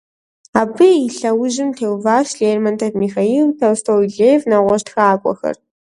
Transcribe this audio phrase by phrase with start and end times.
[0.61, 5.55] Абы и лъэужьым теуващ Лермонтов Михаил, Толстой Лев, нэгъуэщӏ тхакӏуэхэр.